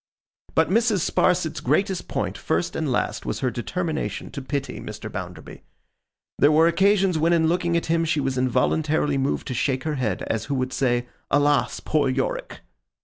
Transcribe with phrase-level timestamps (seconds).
[0.55, 1.01] But Mrs.
[1.07, 5.11] Sparsit's greatest point, first and last, was her determination to pity Mr.
[5.11, 5.61] Bounderby.
[6.39, 9.97] There were occasions when in looking at him she was involuntarily moved to shake her
[10.01, 12.61] head, as who would say, 'Alas, poor Yorick!